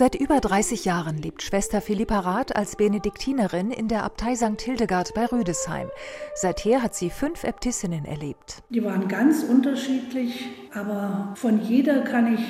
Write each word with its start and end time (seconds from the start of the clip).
Seit 0.00 0.14
über 0.14 0.40
30 0.40 0.86
Jahren 0.86 1.18
lebt 1.18 1.42
Schwester 1.42 1.82
Philippa 1.82 2.20
Rath 2.20 2.56
als 2.56 2.76
Benediktinerin 2.76 3.70
in 3.70 3.86
der 3.86 4.02
Abtei 4.02 4.34
St. 4.34 4.58
Hildegard 4.58 5.12
bei 5.12 5.26
Rüdesheim. 5.26 5.88
Seither 6.34 6.82
hat 6.82 6.94
sie 6.94 7.10
fünf 7.10 7.44
Äbtissinnen 7.44 8.06
erlebt. 8.06 8.62
Die 8.70 8.82
waren 8.82 9.08
ganz 9.08 9.42
unterschiedlich, 9.42 10.46
aber 10.72 11.34
von 11.36 11.60
jeder 11.60 12.00
kann 12.00 12.32
ich 12.32 12.40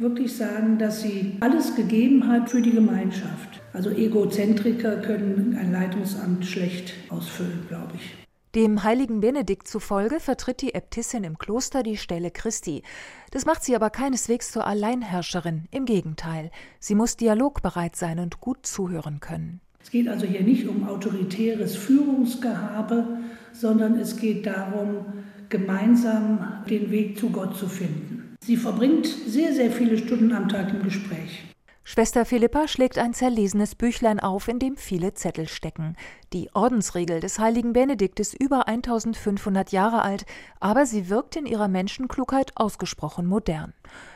wirklich 0.00 0.36
sagen, 0.36 0.78
dass 0.78 1.00
sie 1.00 1.36
alles 1.40 1.74
gegeben 1.74 2.28
hat 2.28 2.48
für 2.48 2.62
die 2.62 2.70
Gemeinschaft. 2.70 3.60
Also 3.72 3.90
Egozentriker 3.90 4.98
können 4.98 5.58
ein 5.60 5.72
Leitungsamt 5.72 6.46
schlecht 6.46 6.94
ausfüllen, 7.08 7.64
glaube 7.66 7.90
ich. 7.96 8.29
Dem 8.56 8.82
heiligen 8.82 9.20
Benedikt 9.20 9.68
zufolge 9.68 10.18
vertritt 10.18 10.60
die 10.60 10.74
Äbtissin 10.74 11.22
im 11.22 11.38
Kloster 11.38 11.84
die 11.84 11.96
Stelle 11.96 12.32
Christi. 12.32 12.82
Das 13.30 13.46
macht 13.46 13.62
sie 13.62 13.76
aber 13.76 13.90
keineswegs 13.90 14.50
zur 14.50 14.66
Alleinherrscherin, 14.66 15.66
im 15.70 15.84
Gegenteil. 15.84 16.50
Sie 16.80 16.96
muss 16.96 17.16
dialogbereit 17.16 17.94
sein 17.94 18.18
und 18.18 18.40
gut 18.40 18.66
zuhören 18.66 19.20
können. 19.20 19.60
Es 19.80 19.92
geht 19.92 20.08
also 20.08 20.26
hier 20.26 20.42
nicht 20.42 20.66
um 20.66 20.88
autoritäres 20.88 21.76
Führungsgehabe, 21.76 23.20
sondern 23.52 24.00
es 24.00 24.16
geht 24.16 24.46
darum, 24.46 25.06
gemeinsam 25.48 26.64
den 26.68 26.90
Weg 26.90 27.18
zu 27.18 27.30
Gott 27.30 27.56
zu 27.56 27.68
finden. 27.68 28.36
Sie 28.40 28.56
verbringt 28.56 29.06
sehr, 29.06 29.52
sehr 29.54 29.70
viele 29.70 29.96
Stunden 29.96 30.32
am 30.32 30.48
Tag 30.48 30.74
im 30.74 30.82
Gespräch. 30.82 31.44
Schwester 31.92 32.24
Philippa 32.24 32.68
schlägt 32.68 32.98
ein 32.98 33.14
zerlesenes 33.14 33.74
Büchlein 33.74 34.20
auf, 34.20 34.46
in 34.46 34.60
dem 34.60 34.76
viele 34.76 35.12
Zettel 35.14 35.48
stecken. 35.48 35.96
Die 36.32 36.48
Ordensregel 36.54 37.18
des 37.18 37.40
heiligen 37.40 37.72
Benedikt 37.72 38.20
ist 38.20 38.40
über 38.40 38.68
1500 38.68 39.72
Jahre 39.72 40.02
alt, 40.02 40.24
aber 40.60 40.86
sie 40.86 41.10
wirkt 41.10 41.34
in 41.34 41.46
ihrer 41.46 41.66
Menschenklugheit 41.66 42.52
ausgesprochen 42.54 43.26
modern. 43.26 43.72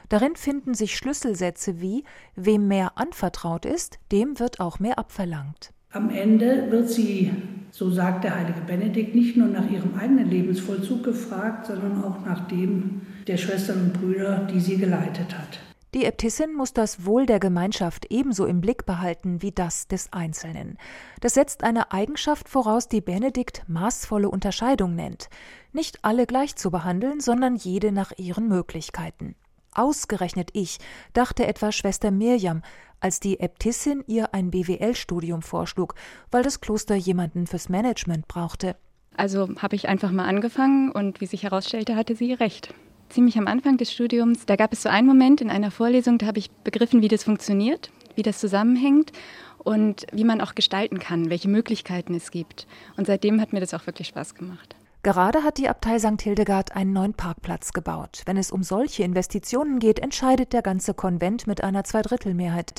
Darin 0.08 0.36
finden 0.36 0.74
sich 0.74 0.96
Schlüsselsätze 0.96 1.80
wie 1.80 2.04
Wem 2.36 2.68
mehr 2.68 2.92
anvertraut 2.96 3.66
ist, 3.66 3.98
dem 4.12 4.38
wird 4.38 4.60
auch 4.60 4.78
mehr 4.78 4.96
abverlangt. 4.96 5.72
Am 5.90 6.10
Ende 6.10 6.70
wird 6.70 6.88
sie, 6.88 7.32
so 7.72 7.90
sagt 7.90 8.22
der 8.22 8.36
heilige 8.36 8.60
Benedikt, 8.60 9.16
nicht 9.16 9.36
nur 9.36 9.48
nach 9.48 9.68
ihrem 9.68 9.96
eigenen 9.98 10.30
Lebensvollzug 10.30 11.02
gefragt, 11.02 11.66
sondern 11.66 12.04
auch 12.04 12.24
nach 12.24 12.46
dem 12.46 13.00
der 13.26 13.36
Schwestern 13.36 13.86
und 13.86 13.94
Brüder, 13.94 14.46
die 14.48 14.60
sie 14.60 14.76
geleitet 14.76 15.36
hat. 15.36 15.58
Die 15.94 16.06
Äbtissin 16.06 16.54
muss 16.54 16.72
das 16.72 17.06
Wohl 17.06 17.24
der 17.24 17.38
Gemeinschaft 17.38 18.06
ebenso 18.10 18.46
im 18.46 18.60
Blick 18.60 18.84
behalten 18.84 19.42
wie 19.42 19.52
das 19.52 19.86
des 19.86 20.12
Einzelnen. 20.12 20.76
Das 21.20 21.34
setzt 21.34 21.62
eine 21.62 21.92
Eigenschaft 21.92 22.48
voraus, 22.48 22.88
die 22.88 23.00
Benedikt 23.00 23.62
maßvolle 23.68 24.28
Unterscheidung 24.28 24.96
nennt. 24.96 25.28
Nicht 25.72 26.04
alle 26.04 26.26
gleich 26.26 26.56
zu 26.56 26.72
behandeln, 26.72 27.20
sondern 27.20 27.54
jede 27.54 27.92
nach 27.92 28.10
ihren 28.16 28.48
Möglichkeiten. 28.48 29.36
Ausgerechnet 29.72 30.50
ich, 30.52 30.78
dachte 31.12 31.46
etwa 31.46 31.70
Schwester 31.70 32.10
Mirjam, 32.10 32.62
als 32.98 33.20
die 33.20 33.38
Äbtissin 33.38 34.02
ihr 34.08 34.34
ein 34.34 34.50
BWL-Studium 34.50 35.42
vorschlug, 35.42 35.94
weil 36.32 36.42
das 36.42 36.60
Kloster 36.60 36.96
jemanden 36.96 37.46
fürs 37.46 37.68
Management 37.68 38.26
brauchte. 38.26 38.74
Also 39.16 39.48
habe 39.58 39.76
ich 39.76 39.88
einfach 39.88 40.10
mal 40.10 40.26
angefangen 40.26 40.90
und 40.90 41.20
wie 41.20 41.26
sich 41.26 41.44
herausstellte, 41.44 41.94
hatte 41.94 42.16
sie 42.16 42.32
recht 42.32 42.74
ziemlich 43.14 43.38
am 43.38 43.46
Anfang 43.46 43.76
des 43.76 43.92
Studiums, 43.92 44.44
da 44.44 44.56
gab 44.56 44.72
es 44.72 44.82
so 44.82 44.88
einen 44.88 45.06
Moment 45.06 45.40
in 45.40 45.48
einer 45.48 45.70
Vorlesung, 45.70 46.18
da 46.18 46.26
habe 46.26 46.40
ich 46.40 46.50
begriffen, 46.50 47.00
wie 47.00 47.08
das 47.08 47.24
funktioniert, 47.24 47.90
wie 48.16 48.22
das 48.22 48.40
zusammenhängt 48.40 49.12
und 49.58 50.06
wie 50.12 50.24
man 50.24 50.40
auch 50.40 50.54
gestalten 50.54 50.98
kann, 50.98 51.30
welche 51.30 51.48
Möglichkeiten 51.48 52.14
es 52.14 52.30
gibt. 52.30 52.66
Und 52.96 53.06
seitdem 53.06 53.40
hat 53.40 53.52
mir 53.52 53.60
das 53.60 53.72
auch 53.72 53.86
wirklich 53.86 54.08
Spaß 54.08 54.34
gemacht. 54.34 54.74
Gerade 55.04 55.44
hat 55.44 55.58
die 55.58 55.68
Abtei 55.68 55.98
St. 55.98 56.22
Hildegard 56.22 56.74
einen 56.74 56.94
neuen 56.94 57.12
Parkplatz 57.12 57.74
gebaut. 57.74 58.22
Wenn 58.24 58.38
es 58.38 58.50
um 58.50 58.62
solche 58.62 59.02
Investitionen 59.02 59.78
geht, 59.78 59.98
entscheidet 59.98 60.54
der 60.54 60.62
ganze 60.62 60.94
Konvent 60.94 61.46
mit 61.46 61.62
einer 61.62 61.84
Zweidrittelmehrheit. 61.84 62.72